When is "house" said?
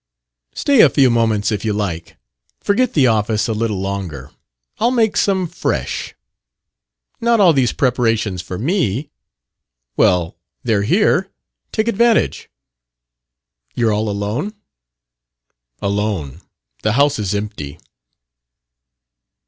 16.93-17.19